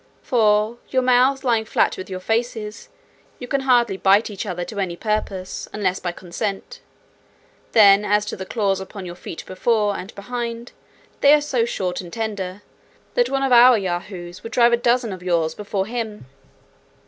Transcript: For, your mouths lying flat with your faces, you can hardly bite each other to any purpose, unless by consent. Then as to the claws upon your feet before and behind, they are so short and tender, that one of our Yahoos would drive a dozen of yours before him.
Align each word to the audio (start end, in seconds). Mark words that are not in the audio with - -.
For, 0.23 0.79
your 0.89 1.03
mouths 1.03 1.43
lying 1.43 1.63
flat 1.63 1.95
with 1.95 2.09
your 2.09 2.19
faces, 2.19 2.89
you 3.37 3.47
can 3.47 3.61
hardly 3.61 3.97
bite 3.97 4.31
each 4.31 4.47
other 4.47 4.65
to 4.65 4.79
any 4.79 4.95
purpose, 4.95 5.67
unless 5.71 5.99
by 5.99 6.11
consent. 6.11 6.79
Then 7.73 8.03
as 8.03 8.25
to 8.25 8.35
the 8.35 8.47
claws 8.47 8.79
upon 8.79 9.05
your 9.05 9.13
feet 9.13 9.45
before 9.45 9.95
and 9.95 10.11
behind, 10.15 10.71
they 11.19 11.35
are 11.35 11.39
so 11.39 11.65
short 11.65 12.01
and 12.01 12.11
tender, 12.11 12.63
that 13.13 13.29
one 13.29 13.43
of 13.43 13.51
our 13.51 13.77
Yahoos 13.77 14.41
would 14.41 14.53
drive 14.53 14.73
a 14.73 14.77
dozen 14.77 15.13
of 15.13 15.21
yours 15.21 15.53
before 15.53 15.85
him. 15.85 16.25